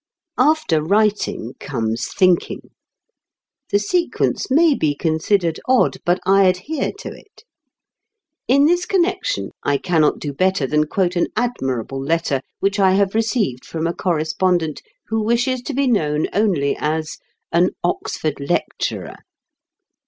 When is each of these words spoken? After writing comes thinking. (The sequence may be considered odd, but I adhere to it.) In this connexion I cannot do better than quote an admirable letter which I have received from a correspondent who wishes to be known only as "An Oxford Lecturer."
After 0.39 0.81
writing 0.81 1.53
comes 1.59 2.11
thinking. 2.11 2.71
(The 3.69 3.77
sequence 3.77 4.49
may 4.49 4.73
be 4.73 4.95
considered 4.95 5.59
odd, 5.67 5.97
but 6.03 6.19
I 6.25 6.45
adhere 6.45 6.91
to 6.97 7.09
it.) 7.09 7.43
In 8.47 8.65
this 8.65 8.87
connexion 8.87 9.51
I 9.61 9.77
cannot 9.77 10.17
do 10.17 10.33
better 10.33 10.65
than 10.65 10.87
quote 10.87 11.15
an 11.15 11.27
admirable 11.35 12.01
letter 12.03 12.41
which 12.61 12.79
I 12.79 12.93
have 12.93 13.13
received 13.13 13.63
from 13.63 13.85
a 13.85 13.93
correspondent 13.93 14.81
who 15.09 15.21
wishes 15.21 15.61
to 15.61 15.73
be 15.75 15.85
known 15.85 16.25
only 16.33 16.75
as 16.81 17.19
"An 17.51 17.69
Oxford 17.83 18.39
Lecturer." 18.39 19.17